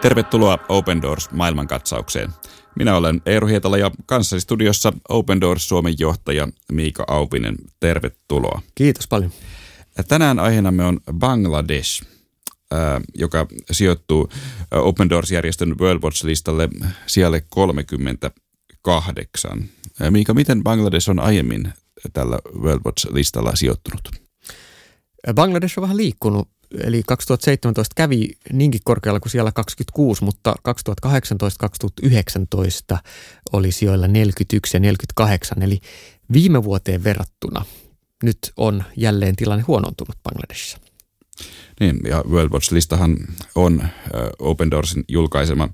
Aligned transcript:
Tervetuloa 0.00 0.58
Open 0.68 1.02
Doors 1.02 1.30
maailmankatsaukseen. 1.30 2.30
Minä 2.76 2.96
olen 2.96 3.22
Eero 3.26 3.46
Hietala 3.46 3.78
ja 3.78 3.90
kanssani 4.06 4.40
studiossa 4.40 4.92
Open 5.08 5.40
Doors 5.40 5.68
Suomen 5.68 5.94
johtaja 5.98 6.48
Miika 6.72 7.04
Aupinen. 7.08 7.56
Tervetuloa. 7.80 8.62
Kiitos 8.74 9.06
paljon. 9.06 9.30
Tänään 10.08 10.38
aiheenamme 10.38 10.84
on 10.84 11.00
Bangladesh, 11.12 12.04
joka 13.14 13.46
sijoittuu 13.70 14.28
Open 14.70 15.10
Doors-järjestön 15.10 15.78
World 15.78 16.02
Watch-listalle 16.02 16.68
sijalle 17.06 17.44
38. 17.48 19.64
Miika, 20.10 20.34
miten 20.34 20.62
Bangladesh 20.62 21.10
on 21.10 21.20
aiemmin 21.20 21.72
tällä 22.12 22.38
World 22.58 22.82
Watch-listalla 22.86 23.56
sijoittunut? 23.56 24.08
Bangladesh 25.34 25.78
on 25.78 25.82
vähän 25.82 25.96
liikkunut 25.96 26.48
eli 26.84 27.02
2017 27.06 27.94
kävi 27.94 28.28
niinkin 28.52 28.80
korkealla 28.84 29.20
kuin 29.20 29.32
siellä 29.32 29.52
26, 29.52 30.24
mutta 30.24 30.54
2018-2019 32.94 32.98
oli 33.52 33.72
sijoilla 33.72 34.08
41 34.08 34.76
ja 34.76 34.80
48, 34.80 35.62
eli 35.62 35.80
viime 36.32 36.64
vuoteen 36.64 37.04
verrattuna 37.04 37.64
nyt 38.22 38.38
on 38.56 38.84
jälleen 38.96 39.36
tilanne 39.36 39.64
huonontunut 39.66 40.16
Bangladesissa. 40.22 40.78
Niin, 41.80 42.00
ja 42.04 42.24
World 42.28 42.50
Watch-listahan 42.52 43.16
on 43.54 43.82
Open 44.38 44.70
Doorsin 44.70 45.04
julkaisema 45.08 45.68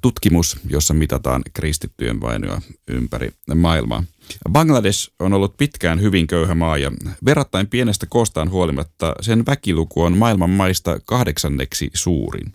tutkimus, 0.00 0.56
jossa 0.68 0.94
mitataan 0.94 1.42
kristittyjen 1.52 2.20
vainoja 2.20 2.60
ympäri 2.88 3.32
maailmaa. 3.54 4.04
Bangladesh 4.52 5.10
on 5.18 5.32
ollut 5.32 5.56
pitkään 5.56 6.00
hyvin 6.00 6.26
köyhä 6.26 6.54
maa 6.54 6.78
ja 6.78 6.92
verrattain 7.24 7.66
pienestä 7.66 8.06
koostaan 8.06 8.50
huolimatta 8.50 9.14
sen 9.20 9.46
väkiluku 9.46 10.02
on 10.02 10.16
maailman 10.16 10.50
maista 10.50 11.00
kahdeksanneksi 11.04 11.90
suurin. 11.94 12.52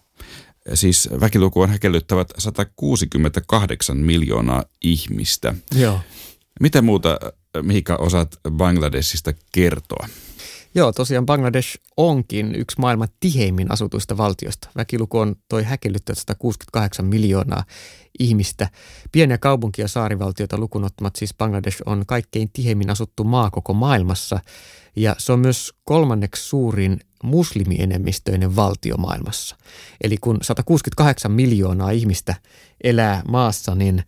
Siis 0.73 1.09
väkiluku 1.19 1.61
on 1.61 1.69
häkellyttävät 1.69 2.27
168 2.37 3.97
miljoonaa 3.97 4.63
ihmistä. 4.81 5.53
Joo. 5.75 5.99
Mitä 6.59 6.81
muuta, 6.81 7.19
Miika, 7.61 7.95
osaat 7.95 8.39
Bangladesista 8.51 9.33
kertoa? 9.51 10.07
Joo, 10.75 10.91
tosiaan 10.91 11.25
Bangladesh 11.25 11.77
onkin 11.97 12.55
yksi 12.55 12.79
maailman 12.79 13.07
tiheimmin 13.19 13.71
asutuista 13.71 14.17
valtioista. 14.17 14.69
Väkiluku 14.75 15.19
on 15.19 15.35
toi 15.49 15.63
häkellyttä 15.63 16.15
168 16.15 17.05
miljoonaa 17.05 17.63
ihmistä. 18.19 18.69
Pieniä 19.11 19.37
kaupunkia 19.37 19.87
saarivaltioita 19.87 20.57
lukunottamat 20.57 21.15
siis 21.15 21.33
Bangladesh 21.33 21.81
on 21.85 22.03
kaikkein 22.07 22.49
tiheimmin 22.53 22.89
asuttu 22.89 23.23
maa 23.23 23.49
koko 23.49 23.73
maailmassa. 23.73 24.39
Ja 24.95 25.15
se 25.17 25.31
on 25.31 25.39
myös 25.39 25.73
kolmanneksi 25.83 26.43
suurin 26.43 26.99
muslimienemmistöinen 27.23 28.55
valtio 28.55 28.97
maailmassa. 28.97 29.57
Eli 30.03 30.17
kun 30.17 30.37
168 30.41 31.31
miljoonaa 31.31 31.91
ihmistä 31.91 32.35
elää 32.83 33.21
maassa, 33.27 33.75
niin 33.75 34.03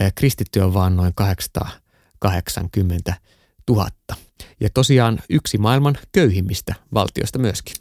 eh, 0.00 0.12
kristitty 0.14 0.60
on 0.60 0.74
vaan 0.74 0.96
noin 0.96 1.12
880 1.14 3.14
000. 3.70 3.88
Ja 4.60 4.68
tosiaan 4.74 5.18
yksi 5.30 5.58
maailman 5.58 5.98
köyhimmistä 6.12 6.74
valtioista 6.94 7.38
myöskin. 7.38 7.76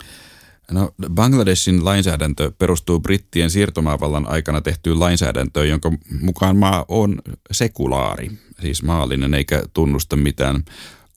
No, 0.71 0.91
Bangladeshin 1.09 1.85
lainsäädäntö 1.85 2.51
perustuu 2.57 2.99
brittien 2.99 3.49
siirtomaavallan 3.49 4.27
aikana 4.27 4.61
tehtyyn 4.61 4.99
lainsäädäntöön, 4.99 5.69
jonka 5.69 5.91
mukaan 6.21 6.57
maa 6.57 6.85
on 6.87 7.21
sekulaari, 7.51 8.31
siis 8.61 8.83
maallinen 8.83 9.33
eikä 9.33 9.63
tunnusta 9.73 10.15
mitään 10.15 10.63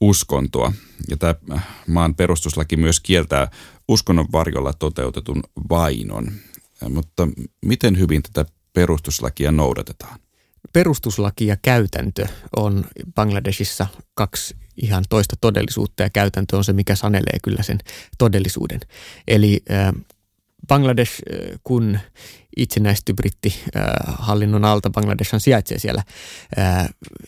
uskontoa. 0.01 0.73
Ja 1.09 1.17
tämä 1.17 1.59
maan 1.87 2.15
perustuslaki 2.15 2.77
myös 2.77 2.99
kieltää 2.99 3.51
uskonnon 3.87 4.27
varjolla 4.31 4.73
toteutetun 4.73 5.43
vainon. 5.69 6.31
Mutta 6.89 7.27
miten 7.65 7.99
hyvin 7.99 8.23
tätä 8.23 8.51
perustuslakia 8.73 9.51
noudatetaan? 9.51 10.19
Perustuslaki 10.73 11.47
ja 11.47 11.57
käytäntö 11.61 12.27
on 12.57 12.85
Bangladesissa 13.15 13.87
kaksi 14.13 14.55
ihan 14.81 15.03
toista 15.09 15.35
todellisuutta 15.41 16.03
ja 16.03 16.09
käytäntö 16.09 16.57
on 16.57 16.63
se, 16.63 16.73
mikä 16.73 16.95
sanelee 16.95 17.37
kyllä 17.43 17.63
sen 17.63 17.79
todellisuuden. 18.17 18.79
Eli 19.27 19.63
Bangladesh, 20.67 21.21
kun 21.63 21.99
itsenäistyi 22.57 23.15
brittihallinnon 23.15 24.65
alta, 24.65 24.89
Bangladeshan 24.89 25.39
sijaitsee 25.39 25.79
siellä 25.79 26.03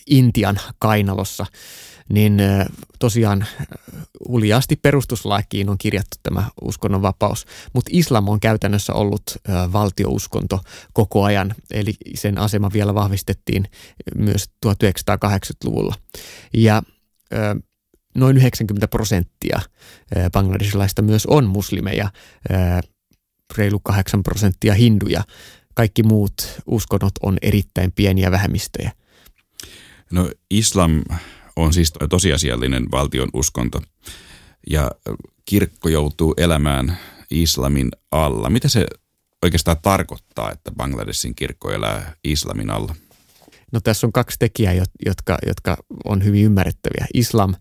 Intian 0.08 0.60
kainalossa– 0.80 1.46
niin 2.10 2.38
tosiaan 3.00 3.46
uljaasti 4.28 4.76
perustuslakiin 4.76 5.70
on 5.70 5.78
kirjattu 5.78 6.18
tämä 6.24 6.50
uskonnonvapaus. 6.62 7.46
Mutta 7.74 7.90
islam 7.94 8.28
on 8.28 8.40
käytännössä 8.40 8.94
ollut 8.94 9.24
valtiouskonto 9.74 10.60
koko 10.94 11.24
ajan, 11.24 11.56
eli 11.72 11.94
sen 12.16 12.38
asema 12.38 12.70
vielä 12.74 12.94
vahvistettiin 12.94 13.66
myös 14.16 14.50
1980-luvulla. 14.66 15.96
Ja 16.54 16.84
noin 18.16 18.38
90 18.38 18.88
prosenttia 18.88 19.60
bangladesilaista 20.32 21.02
myös 21.02 21.26
on 21.26 21.46
muslimeja, 21.46 22.12
reilu 23.58 23.80
8 23.80 24.24
prosenttia 24.24 24.74
hinduja. 24.74 25.24
Kaikki 25.74 26.04
muut 26.04 26.34
uskonnot 26.66 27.14
on 27.22 27.38
erittäin 27.42 27.92
pieniä 27.92 28.32
vähemmistöjä. 28.32 28.92
No 30.12 30.30
islam 30.50 31.02
on 31.56 31.74
siis 31.74 31.94
tosiasiallinen 32.10 32.92
valtion 32.92 33.30
uskonto 33.34 33.82
ja 34.70 34.92
kirkko 35.46 35.90
joutuu 35.90 36.34
elämään 36.38 36.98
islamin 37.32 37.92
alla. 38.12 38.50
Mitä 38.50 38.68
se 38.68 38.86
oikeastaan 39.44 39.78
tarkoittaa, 39.82 40.52
että 40.52 40.72
Bangladesin 40.72 41.36
kirkko 41.36 41.72
elää 41.72 42.16
islamin 42.24 42.70
alla? 42.70 42.96
No 43.72 43.80
tässä 43.84 44.08
on 44.08 44.14
kaksi 44.14 44.40
tekijää, 44.40 44.74
jotka, 45.06 45.38
jotka 45.48 45.78
on 46.06 46.24
hyvin 46.24 46.46
ymmärrettäviä. 46.46 47.06
Islam 47.14 47.56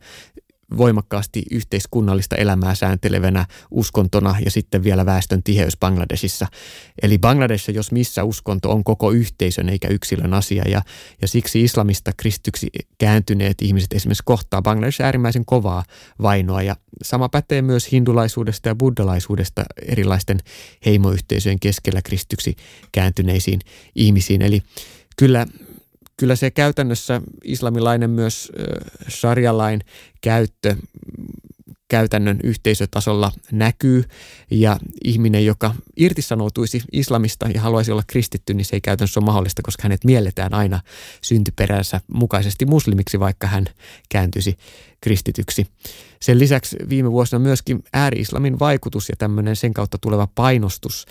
voimakkaasti 0.77 1.43
yhteiskunnallista 1.51 2.37
elämää 2.37 2.75
sääntelevänä 2.75 3.47
uskontona 3.71 4.37
ja 4.45 4.51
sitten 4.51 4.85
vielä 4.85 5.07
väestön 5.07 5.43
tiheys 5.43 5.77
Bangladesissa. 5.81 6.47
Eli 7.03 7.19
Bangladesissa, 7.19 7.73
jos 7.73 7.93
missä 7.93 8.25
uskonto 8.25 8.71
on 8.71 8.85
koko 8.85 9.11
yhteisön 9.11 9.69
eikä 9.69 9.89
yksilön 9.89 10.35
asia 10.35 10.65
ja, 10.69 10.83
ja 11.23 11.29
siksi 11.29 11.65
islamista 11.65 12.13
kristyksi 12.17 12.69
kääntyneet 12.99 13.63
ihmiset 13.63 13.93
esimerkiksi 13.93 14.23
kohtaa 14.27 14.63
Bangladesissa 14.63 15.05
äärimmäisen 15.05 15.45
kovaa 15.45 15.85
vainoa 16.23 16.63
ja 16.63 16.77
sama 17.03 17.29
pätee 17.29 17.63
myös 17.63 17.93
hindulaisuudesta 17.93 18.69
ja 18.69 18.75
buddhalaisuudesta 18.75 19.65
erilaisten 19.87 20.39
heimoyhteisöjen 20.87 21.61
keskellä 21.61 22.03
kristyksi 22.03 22.57
kääntyneisiin 22.93 23.61
ihmisiin. 23.95 24.43
Eli 24.43 24.63
kyllä 25.17 25.47
kyllä 26.21 26.37
se 26.37 26.51
käytännössä 26.51 27.21
islamilainen 27.45 28.11
myös 28.11 28.53
sarjalain 29.09 29.81
käyttö 30.21 30.77
käytännön 31.89 32.41
yhteisötasolla 32.43 33.33
näkyy. 33.53 34.05
Ja 34.51 34.77
ihminen, 35.05 35.47
joka 35.47 35.75
irtisanoutuisi 35.97 36.83
islamista 36.93 37.49
ja 37.55 37.61
haluaisi 37.61 37.93
olla 37.93 38.03
kristitty, 38.07 38.55
niin 38.55 38.65
se 38.65 38.77
ei 38.77 38.81
käytännössä 38.81 39.21
ole 39.21 39.25
mahdollista, 39.27 39.63
koska 39.63 39.83
hänet 39.83 40.05
mielletään 40.05 40.55
aina 40.55 40.81
syntyperänsä 41.23 42.01
mukaisesti 42.15 42.67
muslimiksi, 42.67 43.21
vaikka 43.21 43.47
hän 43.47 43.65
kääntyisi 44.09 44.57
kristityksi. 45.01 45.67
Sen 46.21 46.39
lisäksi 46.39 46.77
viime 46.89 47.11
vuosina 47.11 47.39
myöskin 47.39 47.83
ääri-islamin 47.93 48.59
vaikutus 48.59 49.09
ja 49.09 49.17
tämmöinen 49.17 49.57
sen 49.57 49.75
kautta 49.75 49.99
tuleva 49.99 50.29
painostus 50.35 51.07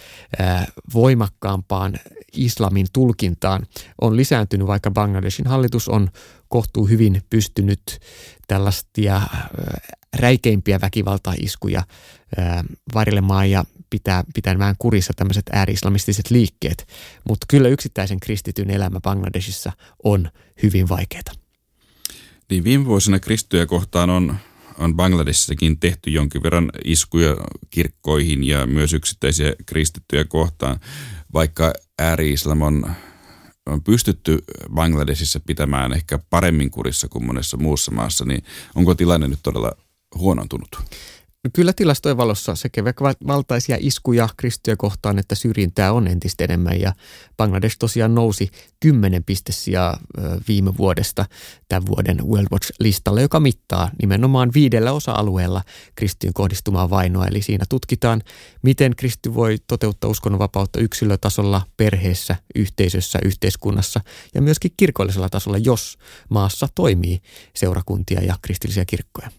voimakkaampaan 0.93 1.99
islamin 2.33 2.87
tulkintaan 2.93 3.67
on 4.01 4.17
lisääntynyt, 4.17 4.67
vaikka 4.67 4.91
Bangladeshin 4.91 5.47
hallitus 5.47 5.89
on 5.89 6.09
kohtuu 6.47 6.87
hyvin 6.87 7.21
pystynyt 7.29 7.99
tällaisia 8.47 9.21
räikeimpiä 10.15 10.81
väkivaltaiskuja 10.81 11.83
varjelemaan 12.93 13.51
ja 13.51 13.65
pitää, 13.89 14.23
pitämään 14.33 14.75
kurissa 14.79 15.13
tämmöiset 15.15 15.45
ääri-islamistiset 15.51 16.31
liikkeet. 16.31 16.87
Mutta 17.27 17.45
kyllä 17.49 17.69
yksittäisen 17.69 18.19
kristityn 18.19 18.69
elämä 18.69 18.99
Bangladesissa 18.99 19.71
on 20.03 20.29
hyvin 20.63 20.89
vaikeaa. 20.89 21.48
Niin 22.49 22.63
viime 22.63 22.85
vuosina 22.85 23.19
kristittyjä 23.19 23.65
kohtaan 23.65 24.09
on, 24.09 24.35
on 24.77 24.95
Bangladesissakin 24.95 25.79
tehty 25.79 26.09
jonkin 26.09 26.43
verran 26.43 26.71
iskuja 26.85 27.37
kirkkoihin 27.69 28.43
ja 28.43 28.67
myös 28.67 28.93
yksittäisiä 28.93 29.53
kristittyjä 29.65 30.25
kohtaan, 30.25 30.79
vaikka 31.33 31.73
ääri-islam 31.99 32.61
on 32.61 32.85
on 33.65 33.83
pystytty 33.83 34.43
Bangladesissa 34.73 35.39
pitämään 35.39 35.93
ehkä 35.93 36.19
paremmin 36.29 36.71
kurissa 36.71 37.07
kuin 37.07 37.25
monessa 37.25 37.57
muussa 37.57 37.91
maassa, 37.91 38.25
niin 38.25 38.43
onko 38.75 38.95
tilanne 38.95 39.27
nyt 39.27 39.39
todella 39.43 39.71
huonontunut? 40.15 40.69
Kyllä 41.53 41.73
tilastojen 41.73 42.17
valossa 42.17 42.55
sekä 42.55 42.83
valtaisia 43.27 43.77
iskuja 43.79 44.29
kristiä 44.37 44.75
kohtaan 44.75 45.19
että 45.19 45.35
syrjintää 45.35 45.93
on 45.93 46.07
entistä 46.07 46.43
enemmän 46.43 46.81
ja 46.81 46.93
Bangladesh 47.37 47.77
tosiaan 47.79 48.15
nousi 48.15 48.49
10 48.79 49.23
pistesiä 49.23 49.93
viime 50.47 50.77
vuodesta 50.77 51.25
tämän 51.69 51.85
vuoden 51.85 52.17
World 52.27 52.47
Watch-listalle, 52.51 53.21
joka 53.21 53.39
mittaa 53.39 53.89
nimenomaan 54.01 54.51
viidellä 54.53 54.91
osa-alueella 54.91 55.61
kristiyn 55.95 56.33
kohdistumaa 56.33 56.89
vainoa. 56.89 57.25
Eli 57.25 57.41
siinä 57.41 57.65
tutkitaan, 57.69 58.21
miten 58.61 58.95
kristy 58.95 59.33
voi 59.33 59.57
toteuttaa 59.67 60.09
uskonnonvapautta 60.09 60.79
yksilötasolla, 60.79 61.61
perheessä, 61.77 62.35
yhteisössä, 62.55 63.19
yhteiskunnassa 63.25 64.01
ja 64.35 64.41
myöskin 64.41 64.71
kirkollisella 64.77 65.29
tasolla, 65.29 65.57
jos 65.57 65.97
maassa 66.29 66.67
toimii 66.75 67.19
seurakuntia 67.55 68.21
ja 68.21 68.35
kristillisiä 68.41 68.85
kirkkoja. 68.85 69.31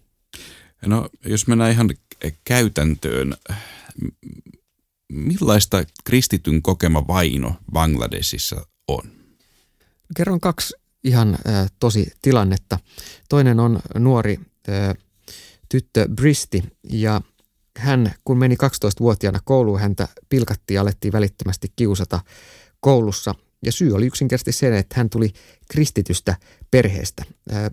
No 0.86 1.08
jos 1.26 1.46
mennään 1.46 1.72
ihan 1.72 1.90
käytäntöön, 2.44 3.34
millaista 5.12 5.84
kristityn 6.04 6.62
kokema 6.62 7.06
vaino 7.06 7.56
Bangladesissa 7.72 8.66
on? 8.88 9.02
Kerron 10.16 10.40
kaksi 10.40 10.74
ihan 11.04 11.38
tosi 11.80 12.12
tilannetta. 12.22 12.78
Toinen 13.28 13.60
on 13.60 13.80
nuori 13.98 14.40
tyttö 15.68 16.08
Bristi 16.08 16.62
ja 16.90 17.20
hän, 17.76 18.14
kun 18.24 18.38
meni 18.38 18.54
12-vuotiaana 18.54 19.40
kouluun, 19.44 19.80
häntä 19.80 20.08
pilkattiin 20.28 20.74
ja 20.74 20.80
alettiin 20.80 21.12
välittömästi 21.12 21.72
kiusata 21.76 22.20
koulussa. 22.80 23.34
Ja 23.64 23.72
syy 23.72 23.94
oli 23.94 24.06
yksinkertaisesti 24.06 24.52
se, 24.52 24.78
että 24.78 24.94
hän 24.96 25.10
tuli 25.10 25.32
kristitystä 25.70 26.36
perheestä. 26.70 27.24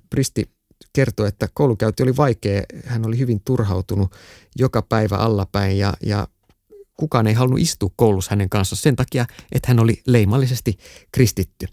Bristi 0.09 0.49
kertoi, 0.93 1.27
että 1.27 1.47
koulukäynti 1.53 2.03
oli 2.03 2.17
vaikea. 2.17 2.63
Hän 2.85 3.05
oli 3.05 3.19
hyvin 3.19 3.41
turhautunut 3.45 4.15
joka 4.55 4.81
päivä 4.81 5.15
allapäin 5.15 5.77
ja, 5.77 5.93
ja 6.05 6.27
kukaan 6.93 7.27
ei 7.27 7.33
halunnut 7.33 7.59
istua 7.59 7.89
koulussa 7.95 8.29
hänen 8.29 8.49
kanssa 8.49 8.75
sen 8.75 8.95
takia, 8.95 9.25
että 9.51 9.67
hän 9.67 9.79
oli 9.79 10.01
leimallisesti 10.07 10.77
kristitty. 11.11 11.67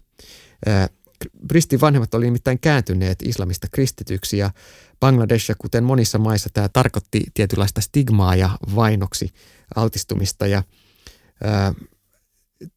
Bristin 1.47 1.81
vanhemmat 1.81 2.13
olivat 2.13 2.27
nimittäin 2.27 2.59
kääntyneet 2.59 3.21
islamista 3.23 3.67
kristityksi 3.71 4.37
ja 4.37 4.51
Bangladesh, 4.99 5.55
kuten 5.57 5.83
monissa 5.83 6.17
maissa, 6.17 6.49
tämä 6.53 6.69
tarkoitti 6.69 7.23
tietynlaista 7.33 7.81
stigmaa 7.81 8.35
ja 8.35 8.49
vainoksi 8.75 9.29
altistumista. 9.75 10.47
Ja, 10.47 10.63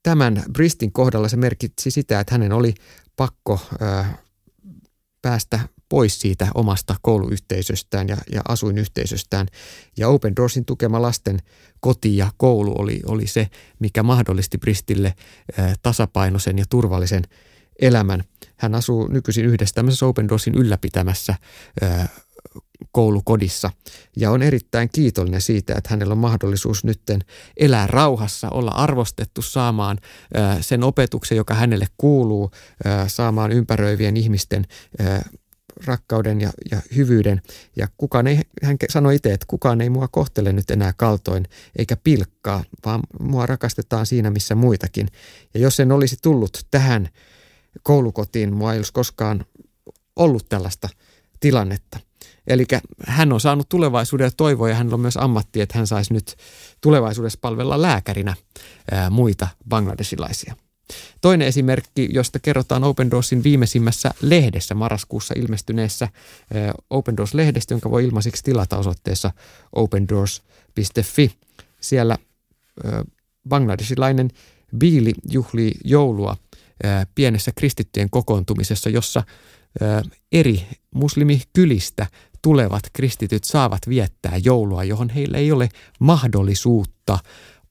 tämän 0.02 0.42
Bristin 0.52 0.92
kohdalla 0.92 1.28
se 1.28 1.36
merkitsi 1.36 1.90
sitä, 1.90 2.20
että 2.20 2.34
hänen 2.34 2.52
oli 2.52 2.74
pakko 3.16 3.60
ää, 3.80 4.18
päästä 5.22 5.60
pois 5.88 6.20
siitä 6.20 6.48
omasta 6.54 6.96
kouluyhteisöstään 7.02 8.08
ja, 8.08 8.16
ja 8.32 8.42
asuinyhteisöstään. 8.48 9.46
Ja 9.96 10.08
Open 10.08 10.36
Doorsin 10.36 10.64
tukema 10.64 11.02
lasten 11.02 11.38
koti 11.80 12.16
ja 12.16 12.30
koulu 12.36 12.74
oli, 12.78 13.00
oli 13.06 13.26
se, 13.26 13.48
mikä 13.78 14.02
mahdollisti 14.02 14.58
Bristille 14.58 15.14
ää, 15.58 15.74
tasapainoisen 15.82 16.58
ja 16.58 16.64
turvallisen 16.70 17.22
elämän. 17.80 18.24
Hän 18.56 18.74
asuu 18.74 19.06
nykyisin 19.06 19.44
yhdessä 19.44 19.74
tämmöisessä 19.74 20.06
Open 20.06 20.28
Doorsin 20.28 20.54
ylläpitämässä 20.54 21.34
ää, 21.80 22.08
koulukodissa 22.92 23.70
ja 24.16 24.30
on 24.30 24.42
erittäin 24.42 24.88
kiitollinen 24.92 25.40
siitä, 25.40 25.74
että 25.78 25.90
hänellä 25.90 26.12
on 26.12 26.18
mahdollisuus 26.18 26.84
nytten 26.84 27.20
elää 27.56 27.86
rauhassa, 27.86 28.50
olla 28.50 28.70
arvostettu 28.70 29.42
saamaan 29.42 29.98
sen 30.60 30.84
opetuksen, 30.84 31.36
joka 31.36 31.54
hänelle 31.54 31.86
kuuluu, 31.96 32.50
saamaan 33.06 33.52
ympäröivien 33.52 34.16
ihmisten 34.16 34.66
rakkauden 35.84 36.40
ja, 36.40 36.50
ja 36.70 36.80
hyvyyden. 36.96 37.42
Ja 37.76 37.88
kukaan 37.96 38.26
ei, 38.26 38.40
hän 38.62 38.76
sanoi 38.88 39.14
itse, 39.14 39.32
että 39.32 39.46
kukaan 39.46 39.80
ei 39.80 39.90
mua 39.90 40.08
kohtele 40.08 40.52
nyt 40.52 40.70
enää 40.70 40.92
kaltoin 40.96 41.44
eikä 41.76 41.96
pilkkaa, 41.96 42.64
vaan 42.84 43.00
mua 43.20 43.46
rakastetaan 43.46 44.06
siinä, 44.06 44.30
missä 44.30 44.54
muitakin. 44.54 45.08
Ja 45.54 45.60
jos 45.60 45.80
en 45.80 45.92
olisi 45.92 46.16
tullut 46.22 46.66
tähän 46.70 47.08
koulukotiin, 47.82 48.54
mua 48.54 48.72
ei 48.72 48.78
olisi 48.78 48.92
koskaan 48.92 49.44
ollut 50.16 50.48
tällaista 50.48 50.88
tilannetta. 51.40 52.00
Eli 52.46 52.64
hän 53.06 53.32
on 53.32 53.40
saanut 53.40 53.68
tulevaisuuden 53.68 54.30
toivoa 54.36 54.68
ja 54.68 54.74
hän 54.74 54.94
on 54.94 55.00
myös 55.00 55.16
ammatti, 55.16 55.60
että 55.60 55.78
hän 55.78 55.86
saisi 55.86 56.12
nyt 56.12 56.36
tulevaisuudessa 56.80 57.38
palvella 57.42 57.82
lääkärinä 57.82 58.34
ää, 58.90 59.10
muita 59.10 59.48
bangladesilaisia. 59.68 60.56
Toinen 61.20 61.48
esimerkki, 61.48 62.08
josta 62.12 62.38
kerrotaan 62.38 62.84
Open 62.84 63.10
Doorsin 63.10 63.42
viimeisimmässä 63.44 64.10
lehdessä 64.22 64.74
marraskuussa 64.74 65.34
ilmestyneessä 65.36 66.08
Open 66.90 67.16
Doors-lehdestä, 67.16 67.74
jonka 67.74 67.90
voi 67.90 68.04
ilmaiseksi 68.04 68.44
tilata 68.44 68.78
osoitteessa 68.78 69.30
opendoors.fi. 69.72 71.32
Siellä 71.80 72.18
bangladesilainen 73.48 74.30
Biili 74.78 75.12
juhlii 75.30 75.72
joulua 75.84 76.36
pienessä 77.14 77.52
kristittyjen 77.56 78.10
kokoontumisessa, 78.10 78.90
jossa 78.90 79.22
eri 80.32 80.66
muslimikylistä 80.94 82.06
tulevat 82.42 82.82
kristityt 82.92 83.44
saavat 83.44 83.88
viettää 83.88 84.36
joulua, 84.44 84.84
johon 84.84 85.08
heillä 85.08 85.38
ei 85.38 85.52
ole 85.52 85.68
mahdollisuutta 86.00 87.18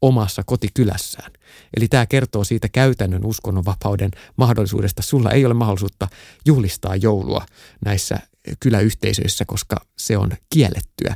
omassa 0.02 0.44
kotikylässään. 0.46 1.32
Eli 1.78 1.88
tämä 1.88 2.06
kertoo 2.06 2.44
siitä 2.44 2.70
käytännön 2.70 3.26
uskonnonvapauden 3.26 4.12
mahdollisuudesta. 4.36 5.02
Sulla 5.02 5.32
ei 5.32 5.46
ole 5.46 5.54
mahdollisuutta 5.54 6.08
juhlistaa 6.46 6.96
joulua 6.96 7.46
näissä 7.86 8.20
kyläyhteisöissä, 8.60 9.46
koska 9.46 9.76
se 9.98 10.18
on 10.18 10.32
kiellettyä 10.50 11.16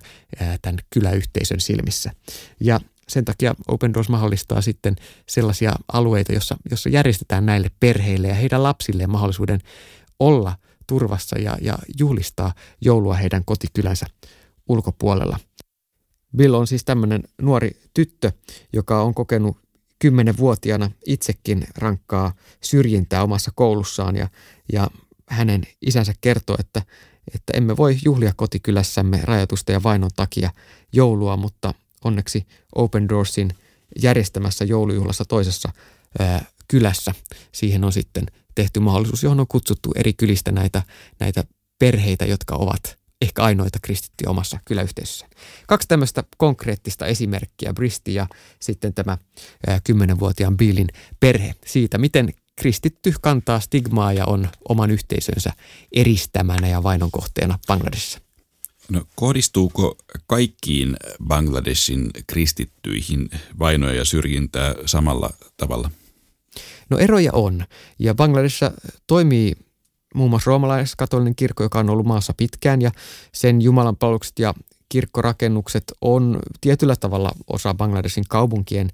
tämän 0.61 0.79
kyläyhteisön 0.89 1.59
silmissä. 1.59 2.11
Ja 2.59 2.79
sen 3.07 3.25
takia 3.25 3.55
Open 3.67 3.93
Doors 3.93 4.09
mahdollistaa 4.09 4.61
sitten 4.61 4.95
sellaisia 5.29 5.73
alueita, 5.93 6.33
jossa, 6.33 6.57
jossa 6.71 6.89
järjestetään 6.89 7.45
näille 7.45 7.71
perheille 7.79 8.27
ja 8.27 8.35
heidän 8.35 8.63
lapsilleen 8.63 9.09
mahdollisuuden 9.09 9.59
olla 10.19 10.57
turvassa 10.87 11.39
ja, 11.39 11.57
ja 11.61 11.77
juhlistaa 11.99 12.53
joulua 12.81 13.13
heidän 13.13 13.45
kotikylänsä 13.45 14.05
ulkopuolella. 14.69 15.39
Bill 16.37 16.53
on 16.53 16.67
siis 16.67 16.85
tämmöinen 16.85 17.23
nuori 17.41 17.71
tyttö, 17.93 18.31
joka 18.73 19.01
on 19.01 19.13
kokenut 19.13 19.57
kymmenenvuotiaana 20.01 20.91
itsekin 21.05 21.67
rankkaa 21.77 22.33
syrjintää 22.61 23.23
omassa 23.23 23.51
koulussaan 23.55 24.15
ja, 24.15 24.27
ja 24.73 24.87
hänen 25.29 25.61
isänsä 25.81 26.13
kertoo, 26.21 26.55
että, 26.59 26.81
että 27.35 27.53
emme 27.57 27.77
voi 27.77 27.97
juhlia 28.05 28.33
kotikylässämme 28.35 29.19
rajatusta 29.23 29.71
ja 29.71 29.83
vainon 29.83 30.09
takia 30.15 30.49
joulua, 30.93 31.37
mutta 31.37 31.73
onneksi 32.03 32.47
Open 32.75 33.09
Doorsin 33.09 33.49
järjestämässä 34.01 34.65
joulujuhlassa 34.65 35.25
toisessa 35.25 35.73
ää, 36.19 36.45
kylässä 36.67 37.13
siihen 37.51 37.83
on 37.83 37.93
sitten 37.93 38.25
tehty 38.55 38.79
mahdollisuus, 38.79 39.23
johon 39.23 39.39
on 39.39 39.47
kutsuttu 39.47 39.91
eri 39.95 40.13
kylistä 40.13 40.51
näitä, 40.51 40.83
näitä 41.19 41.43
perheitä, 41.79 42.25
jotka 42.25 42.55
ovat 42.55 43.00
ehkä 43.21 43.43
ainoita 43.43 43.79
kristittyjä 43.81 44.29
omassa 44.29 44.59
kyläyhteisössä. 44.65 45.27
Kaksi 45.67 45.87
tämmöistä 45.87 46.23
konkreettista 46.37 47.05
esimerkkiä, 47.05 47.73
Bristi 47.73 48.13
ja 48.13 48.27
sitten 48.59 48.93
tämä 48.93 49.17
kymmenenvuotiaan 49.83 50.57
Billin 50.57 50.87
perhe 51.19 51.55
siitä, 51.65 51.97
miten 51.97 52.33
kristitty 52.55 53.13
kantaa 53.21 53.59
stigmaa 53.59 54.13
ja 54.13 54.25
on 54.25 54.49
oman 54.69 54.91
yhteisönsä 54.91 55.53
eristämänä 55.91 56.67
ja 56.67 56.83
vainon 56.83 57.11
kohteena 57.11 57.59
Bangladesissa. 57.67 58.19
No, 58.89 59.05
kohdistuuko 59.15 59.95
kaikkiin 60.27 60.97
Bangladesin 61.27 62.09
kristittyihin 62.27 63.29
vainoja 63.59 63.95
ja 63.95 64.05
syrjintää 64.05 64.75
samalla 64.85 65.29
tavalla? 65.57 65.91
No 66.89 66.97
eroja 66.97 67.31
on. 67.33 67.65
Ja 67.99 68.15
Bangladesissa 68.15 68.71
toimii 69.07 69.55
muun 70.15 70.29
muassa 70.29 70.49
roomalaiskatolinen 70.49 71.35
kirkko, 71.35 71.63
joka 71.63 71.79
on 71.79 71.89
ollut 71.89 72.05
maassa 72.05 72.33
pitkään 72.37 72.81
ja 72.81 72.91
sen 73.33 73.61
jumalanpalvelukset 73.61 74.39
ja 74.39 74.53
kirkkorakennukset 74.89 75.83
on 76.01 76.39
tietyllä 76.61 76.95
tavalla 76.95 77.31
osa 77.47 77.73
Bangladesin 77.73 78.23
kaupunkien 78.29 78.89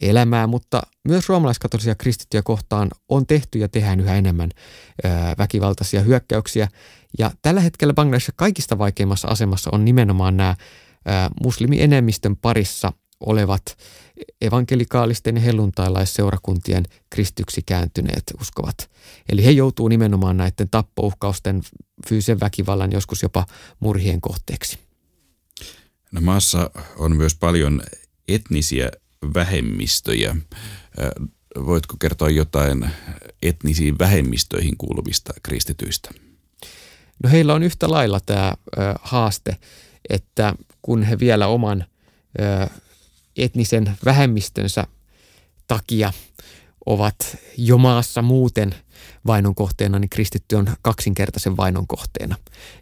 elämää, 0.00 0.46
mutta 0.46 0.82
myös 1.08 1.28
roomalaiskatolisia 1.28 1.94
kristittyjä 1.94 2.42
kohtaan 2.42 2.90
on 3.08 3.26
tehty 3.26 3.58
ja 3.58 3.68
tehdään 3.68 4.00
yhä 4.00 4.16
enemmän 4.16 4.50
väkivaltaisia 5.38 6.00
hyökkäyksiä. 6.00 6.68
Ja 7.18 7.30
tällä 7.42 7.60
hetkellä 7.60 7.94
Bangladesissa 7.94 8.32
kaikista 8.36 8.78
vaikeimmassa 8.78 9.28
asemassa 9.28 9.70
on 9.72 9.84
nimenomaan 9.84 10.36
nämä 10.36 10.54
muslimienemmistön 11.42 12.36
parissa 12.36 12.92
olevat 13.26 13.78
evankelikaalisten 14.40 15.36
helluntailaisseurakuntien 15.36 16.84
kristyksi 17.10 17.62
kääntyneet 17.66 18.22
uskovat. 18.40 18.90
Eli 19.28 19.44
he 19.44 19.50
joutuu 19.50 19.88
nimenomaan 19.88 20.36
näiden 20.36 20.68
tappouhkausten, 20.70 21.62
fyysisen 22.08 22.40
väkivallan, 22.40 22.92
joskus 22.92 23.22
jopa 23.22 23.46
murhien 23.80 24.20
kohteeksi. 24.20 24.78
No 26.12 26.20
maassa 26.20 26.70
on 26.96 27.16
myös 27.16 27.34
paljon 27.34 27.82
etnisiä 28.28 28.90
vähemmistöjä. 29.34 30.36
Voitko 31.66 31.96
kertoa 32.00 32.30
jotain 32.30 32.90
etnisiin 33.42 33.98
vähemmistöihin 33.98 34.76
kuuluvista 34.76 35.32
kristityistä? 35.42 36.10
No 37.22 37.30
heillä 37.30 37.54
on 37.54 37.62
yhtä 37.62 37.90
lailla 37.90 38.20
tämä 38.20 38.54
haaste 39.02 39.56
että 40.08 40.54
kun 40.82 41.02
he 41.02 41.18
vielä 41.18 41.46
oman 41.46 41.84
etnisen 43.36 43.96
vähemmistönsä 44.04 44.86
takia 45.66 46.12
ovat 46.86 47.36
jo 47.56 47.78
maassa 47.78 48.22
muuten 48.22 48.74
vainon 49.26 49.54
kohteena, 49.54 49.98
niin 49.98 50.10
kristitty 50.10 50.56
on 50.56 50.66
kaksinkertaisen 50.82 51.56
vainon 51.56 51.86
kohteena. 51.86 52.36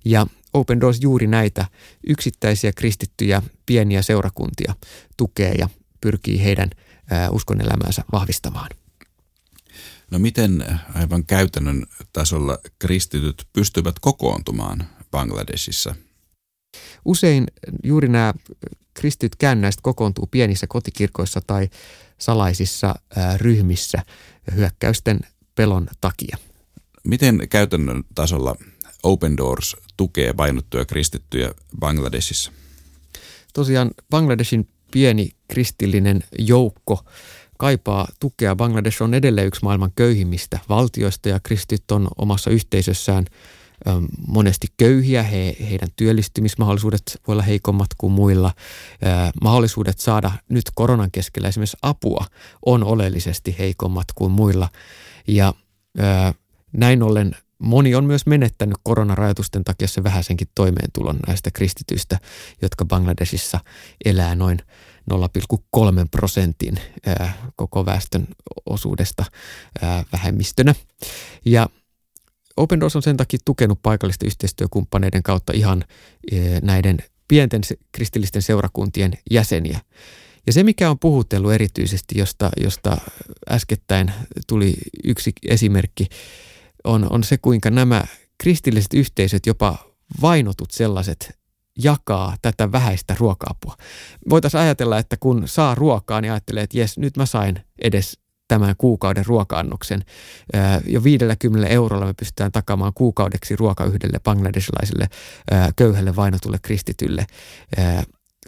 Ja 0.04 0.26
Open 0.52 0.80
Doors 0.80 0.98
juuri 1.00 1.26
näitä 1.26 1.66
yksittäisiä 2.06 2.72
kristittyjä 2.72 3.42
pieniä 3.66 4.02
seurakuntia 4.02 4.74
tukee 5.16 5.52
ja 5.58 5.68
pyrkii 6.00 6.44
heidän 6.44 6.70
uskon 7.30 7.60
elämäänsä 7.60 8.04
vahvistamaan. 8.12 8.70
No 10.10 10.18
miten 10.18 10.64
aivan 10.94 11.26
käytännön 11.26 11.86
tasolla 12.12 12.58
kristityt 12.78 13.46
pystyvät 13.52 13.98
kokoontumaan 14.00 14.88
Bangladesissa? 15.10 15.94
Usein 17.04 17.46
juuri 17.84 18.08
nämä 18.08 18.34
kristityt 18.94 19.36
käännäiset 19.36 19.80
kokoontuu 19.80 20.28
pienissä 20.30 20.66
kotikirkoissa 20.66 21.40
tai 21.46 21.68
salaisissa 22.18 22.94
ryhmissä 23.36 24.02
hyökkäysten 24.54 25.20
pelon 25.54 25.88
takia. 26.00 26.36
Miten 27.04 27.48
käytännön 27.50 28.04
tasolla 28.14 28.56
Open 29.02 29.36
Doors 29.36 29.76
tukee 29.96 30.36
vainottuja 30.36 30.84
kristittyjä 30.84 31.50
Bangladesissa? 31.78 32.52
Tosiaan 33.52 33.90
Bangladesin 34.10 34.68
pieni 34.90 35.30
kristillinen 35.48 36.24
joukko 36.38 37.04
kaipaa 37.58 38.08
tukea. 38.20 38.56
Bangladesh 38.56 39.02
on 39.02 39.14
edelleen 39.14 39.46
yksi 39.46 39.62
maailman 39.62 39.92
köyhimmistä 39.96 40.58
valtioista 40.68 41.28
ja 41.28 41.40
kristit 41.40 41.90
on 41.90 42.08
omassa 42.18 42.50
yhteisössään 42.50 43.24
monesti 44.26 44.66
köyhiä, 44.76 45.22
he, 45.22 45.56
heidän 45.70 45.88
työllistymismahdollisuudet 45.96 47.20
voi 47.26 47.32
olla 47.32 47.42
heikommat 47.42 47.88
kuin 47.98 48.12
muilla. 48.12 48.52
Mahdollisuudet 49.42 49.98
saada 49.98 50.30
nyt 50.48 50.64
koronan 50.74 51.10
keskellä 51.10 51.48
esimerkiksi 51.48 51.76
apua 51.82 52.26
on 52.66 52.84
oleellisesti 52.84 53.56
heikommat 53.58 54.06
kuin 54.14 54.32
muilla. 54.32 54.68
Ja 55.28 55.54
näin 56.72 57.02
ollen 57.02 57.36
moni 57.58 57.94
on 57.94 58.04
myös 58.04 58.26
menettänyt 58.26 58.76
koronarajoitusten 58.82 59.64
takia 59.64 59.88
se 59.88 60.04
vähäisenkin 60.04 60.48
toimeentulon 60.54 61.18
näistä 61.26 61.50
kristityistä, 61.50 62.18
jotka 62.62 62.84
Bangladesissa 62.84 63.60
elää 64.04 64.34
noin 64.34 64.58
0,3 65.10 65.86
prosentin 66.10 66.80
koko 67.56 67.86
väestön 67.86 68.26
osuudesta 68.66 69.24
vähemmistönä. 70.12 70.74
Ja 71.44 71.68
Open 72.60 72.80
Doors 72.80 72.96
on 72.96 73.02
sen 73.02 73.16
takia 73.16 73.38
tukenut 73.44 73.82
paikallisten 73.82 74.26
yhteistyökumppaneiden 74.26 75.22
kautta 75.22 75.52
ihan 75.52 75.84
näiden 76.62 76.98
pienten 77.28 77.60
kristillisten 77.92 78.42
seurakuntien 78.42 79.12
jäseniä. 79.30 79.80
Ja 80.46 80.52
se, 80.52 80.62
mikä 80.62 80.90
on 80.90 80.98
puhutellut 80.98 81.52
erityisesti, 81.52 82.18
josta, 82.18 82.50
josta 82.56 82.96
äskettäin 83.50 84.12
tuli 84.46 84.74
yksi 85.04 85.32
esimerkki, 85.48 86.06
on, 86.84 87.06
on 87.10 87.24
se, 87.24 87.38
kuinka 87.38 87.70
nämä 87.70 88.04
kristilliset 88.38 88.94
yhteisöt, 88.94 89.46
jopa 89.46 89.78
vainotut 90.22 90.70
sellaiset, 90.70 91.38
jakaa 91.78 92.36
tätä 92.42 92.72
vähäistä 92.72 93.16
ruoka-apua. 93.18 93.76
Voitaisiin 94.30 94.60
ajatella, 94.60 94.98
että 94.98 95.16
kun 95.20 95.42
saa 95.46 95.74
ruokaa, 95.74 96.20
niin 96.20 96.32
ajattelee, 96.32 96.62
että 96.62 96.78
jes, 96.78 96.98
nyt 96.98 97.16
mä 97.16 97.26
sain 97.26 97.60
edes 97.82 98.18
tämän 98.50 98.74
kuukauden 98.78 99.26
ruoka-annoksen. 99.26 100.04
Jo 100.86 101.04
50 101.04 101.68
eurolla 101.68 102.06
me 102.06 102.14
pystytään 102.14 102.52
takamaan 102.52 102.92
kuukaudeksi 102.94 103.56
ruoka 103.56 103.84
yhdelle 103.84 104.20
bangladesilaiselle 104.24 105.08
köyhälle 105.76 106.16
vainotulle 106.16 106.58
kristitylle 106.62 107.26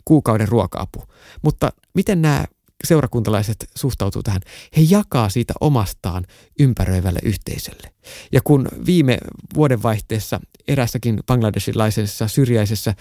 kuukauden 0.04 0.49
ruoka-apu. 0.49 1.02
Mutta 1.42 1.73
miten 1.94 2.23
nämä 2.23 2.44
seurakuntalaiset 2.85 3.56
suhtautuu 3.76 4.23
tähän? 4.23 4.40
He 4.76 4.82
jakaa 4.90 5.28
siitä 5.28 5.54
omastaan 5.61 6.25
ympäröivälle 6.61 7.21
yhteisölle. 7.23 7.92
Ja 8.32 8.40
kun 8.44 8.68
viime 8.87 9.18
vuodenvaihteessa 9.54 10.40
erässäkin 10.68 11.21
bangladesilaisessa 11.26 12.28
syrjäisessä 12.28 12.94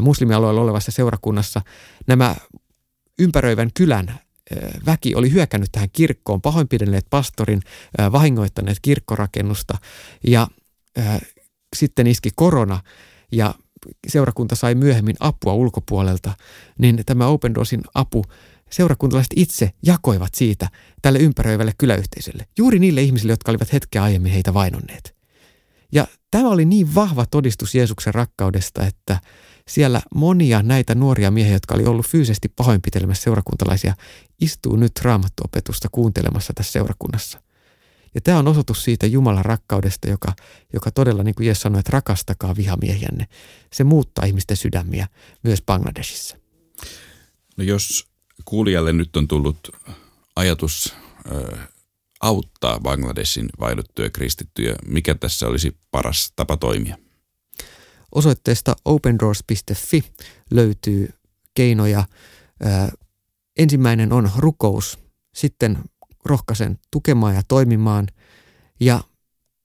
muslimialueella 0.00 0.60
olevassa 0.60 0.92
seurakunnassa 0.92 1.62
nämä 2.06 2.36
ympäröivän 3.18 3.70
kylän 3.74 4.20
väki 4.86 5.14
oli 5.14 5.32
hyökännyt 5.32 5.72
tähän 5.72 5.88
kirkkoon, 5.92 6.40
pahoinpidelleet 6.40 7.06
pastorin, 7.10 7.62
vahingoittaneet 8.12 8.78
kirkkorakennusta 8.82 9.78
ja 10.26 10.48
sitten 11.76 12.06
iski 12.06 12.30
korona 12.36 12.80
ja 13.32 13.54
seurakunta 14.08 14.56
sai 14.56 14.74
myöhemmin 14.74 15.16
apua 15.20 15.52
ulkopuolelta, 15.52 16.34
niin 16.78 17.02
tämä 17.06 17.26
Open 17.26 17.54
Doorsin 17.54 17.80
apu 17.94 18.24
seurakuntalaiset 18.70 19.32
itse 19.36 19.70
jakoivat 19.82 20.34
siitä 20.34 20.68
tälle 21.02 21.18
ympäröivälle 21.18 21.72
kyläyhteisölle, 21.78 22.46
juuri 22.58 22.78
niille 22.78 23.02
ihmisille, 23.02 23.32
jotka 23.32 23.52
olivat 23.52 23.72
hetkeä 23.72 24.02
aiemmin 24.02 24.32
heitä 24.32 24.54
vainonneet. 24.54 25.16
Ja 25.92 26.06
tämä 26.30 26.48
oli 26.48 26.64
niin 26.64 26.94
vahva 26.94 27.26
todistus 27.26 27.74
Jeesuksen 27.74 28.14
rakkaudesta, 28.14 28.86
että 28.86 29.20
siellä 29.70 30.02
monia 30.14 30.62
näitä 30.62 30.94
nuoria 30.94 31.30
miehiä, 31.30 31.52
jotka 31.52 31.74
oli 31.74 31.84
ollut 31.84 32.06
fyysisesti 32.06 32.48
pahoinpitelemässä 32.48 33.22
seurakuntalaisia, 33.22 33.94
istuu 34.40 34.76
nyt 34.76 34.92
raamattuopetusta 35.02 35.88
kuuntelemassa 35.92 36.52
tässä 36.52 36.72
seurakunnassa. 36.72 37.42
Ja 38.14 38.20
tämä 38.20 38.38
on 38.38 38.48
osoitus 38.48 38.84
siitä 38.84 39.06
Jumalan 39.06 39.44
rakkaudesta, 39.44 40.10
joka, 40.10 40.32
joka 40.72 40.90
todella, 40.90 41.22
niin 41.22 41.34
kuin 41.34 41.46
Jeesus 41.46 41.62
sanoi, 41.62 41.80
että 41.80 41.92
rakastakaa 41.92 42.56
vihamiehiänne. 42.56 43.26
Se 43.72 43.84
muuttaa 43.84 44.24
ihmisten 44.24 44.56
sydämiä 44.56 45.08
myös 45.42 45.62
Bangladesissa. 45.62 46.36
No 47.56 47.64
jos 47.64 48.06
kuulijalle 48.44 48.92
nyt 48.92 49.16
on 49.16 49.28
tullut 49.28 49.68
ajatus 50.36 50.94
ö, 51.32 51.56
auttaa 52.20 52.80
Bangladesin 52.80 53.48
vainottuja 53.60 54.10
kristittyjä, 54.10 54.74
mikä 54.86 55.14
tässä 55.14 55.46
olisi 55.46 55.76
paras 55.90 56.32
tapa 56.36 56.56
toimia? 56.56 56.96
Osoitteesta 58.14 58.76
opendoors.fi 58.84 60.04
löytyy 60.50 61.12
keinoja. 61.54 62.04
Ensimmäinen 63.58 64.12
on 64.12 64.30
rukous, 64.36 64.98
sitten 65.34 65.78
rohkaisen 66.24 66.78
tukemaan 66.90 67.34
ja 67.34 67.42
toimimaan 67.48 68.06
ja 68.80 69.00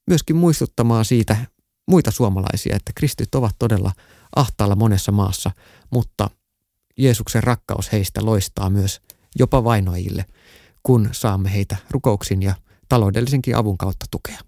myöskin 0.07 0.35
muistuttamaan 0.35 1.05
siitä 1.05 1.37
muita 1.87 2.11
suomalaisia, 2.11 2.75
että 2.75 2.91
kristit 2.95 3.35
ovat 3.35 3.55
todella 3.59 3.91
ahtaalla 4.35 4.75
monessa 4.75 5.11
maassa, 5.11 5.51
mutta 5.91 6.29
Jeesuksen 6.97 7.43
rakkaus 7.43 7.91
heistä 7.91 8.25
loistaa 8.25 8.69
myös 8.69 9.01
jopa 9.39 9.63
vainoajille, 9.63 10.25
kun 10.83 11.09
saamme 11.11 11.53
heitä 11.53 11.75
rukouksin 11.91 12.41
ja 12.43 12.55
taloudellisenkin 12.89 13.55
avun 13.55 13.77
kautta 13.77 14.05
tukea. 14.11 14.39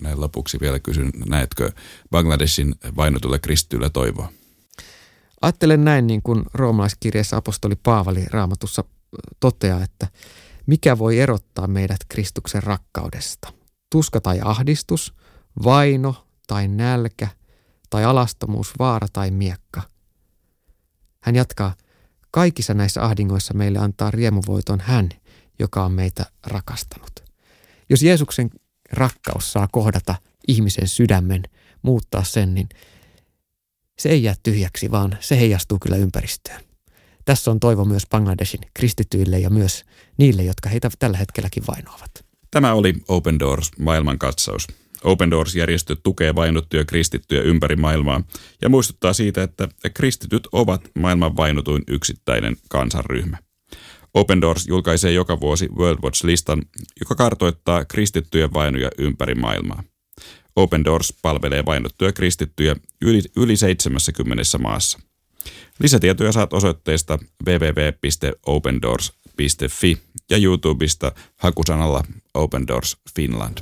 Näin 0.00 0.20
lopuksi 0.20 0.60
vielä 0.60 0.78
kysyn, 0.78 1.10
näetkö 1.28 1.72
Bangladesin 2.10 2.74
vainotulle 2.96 3.38
kristityllä 3.38 3.90
toivoa? 3.90 4.32
Ajattelen 5.40 5.84
näin, 5.84 6.06
niin 6.06 6.22
kuin 6.22 6.42
roomalaiskirjassa 6.54 7.36
apostoli 7.36 7.76
Paavali 7.82 8.24
raamatussa 8.30 8.84
toteaa, 9.40 9.82
että 9.82 10.08
mikä 10.66 10.98
voi 10.98 11.18
erottaa 11.18 11.66
meidät 11.66 12.00
Kristuksen 12.08 12.62
rakkaudesta? 12.62 13.52
Tuska 13.90 14.20
tai 14.20 14.40
ahdistus, 14.44 15.14
vaino 15.64 16.26
tai 16.46 16.68
nälkä 16.68 17.28
tai 17.90 18.04
alastomuus, 18.04 18.72
vaara 18.78 19.06
tai 19.12 19.30
miekka– 19.30 19.82
hän 21.28 21.36
jatkaa, 21.36 21.74
kaikissa 22.30 22.74
näissä 22.74 23.04
ahdingoissa 23.04 23.54
meille 23.54 23.78
antaa 23.78 24.10
riemuvoiton 24.10 24.80
hän, 24.80 25.08
joka 25.58 25.84
on 25.84 25.92
meitä 25.92 26.26
rakastanut. 26.46 27.24
Jos 27.90 28.02
Jeesuksen 28.02 28.50
rakkaus 28.92 29.52
saa 29.52 29.68
kohdata 29.72 30.14
ihmisen 30.48 30.88
sydämen, 30.88 31.42
muuttaa 31.82 32.24
sen, 32.24 32.54
niin 32.54 32.68
se 33.98 34.08
ei 34.08 34.22
jää 34.22 34.34
tyhjäksi, 34.42 34.90
vaan 34.90 35.18
se 35.20 35.40
heijastuu 35.40 35.78
kyllä 35.78 35.96
ympäristöön. 35.96 36.60
Tässä 37.24 37.50
on 37.50 37.60
toivo 37.60 37.84
myös 37.84 38.06
Bangladesin 38.10 38.60
kristityille 38.74 39.38
ja 39.38 39.50
myös 39.50 39.84
niille, 40.16 40.42
jotka 40.42 40.68
heitä 40.68 40.90
tällä 40.98 41.18
hetkelläkin 41.18 41.62
vainoavat. 41.68 42.10
Tämä 42.50 42.74
oli 42.74 42.94
Open 43.08 43.38
Doors 43.38 43.70
maailmankatsaus. 43.78 44.66
Open 45.04 45.30
Doors-järjestö 45.30 45.96
tukee 46.02 46.34
vainottuja 46.34 46.84
kristittyjä 46.84 47.42
ympäri 47.42 47.76
maailmaa 47.76 48.22
ja 48.62 48.68
muistuttaa 48.68 49.12
siitä, 49.12 49.42
että 49.42 49.68
kristityt 49.94 50.48
ovat 50.52 50.90
maailman 50.94 51.36
vainotuin 51.36 51.82
yksittäinen 51.88 52.56
kansanryhmä. 52.68 53.38
Open 54.14 54.40
Doors 54.40 54.68
julkaisee 54.68 55.12
joka 55.12 55.40
vuosi 55.40 55.68
World 55.76 55.98
Watch-listan, 56.04 56.62
joka 57.00 57.14
kartoittaa 57.14 57.84
kristittyjen 57.84 58.52
vainoja 58.52 58.90
ympäri 58.98 59.34
maailmaa. 59.34 59.82
Open 60.56 60.84
Doors 60.84 61.14
palvelee 61.22 61.66
vainottuja 61.66 62.12
kristittyjä 62.12 62.76
yli, 63.02 63.22
yli 63.36 63.56
70 63.56 64.42
maassa. 64.58 64.98
Lisätietoja 65.78 66.32
saat 66.32 66.52
osoitteesta 66.52 67.18
www.opendoors.fi 67.46 69.98
ja 70.30 70.36
YouTubesta 70.36 71.12
hakusanalla 71.36 72.04
Open 72.34 72.66
Doors 72.66 72.96
Finland. 73.16 73.58